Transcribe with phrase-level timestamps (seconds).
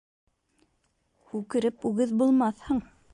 [1.41, 2.83] Үкереп үгеҙ булмаҫһың